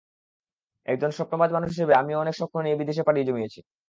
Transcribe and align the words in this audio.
একজন 0.87 1.11
স্বপ্নবাজ 1.17 1.49
মানুষ 1.53 1.69
হিসেবে 1.73 1.93
আমিও 2.01 2.21
অনেক 2.23 2.35
স্বপ্ন 2.39 2.55
নিয়ে 2.61 2.79
বিদেশে 2.81 3.03
পাড়ি 3.07 3.21
জমিয়েছি। 3.27 3.59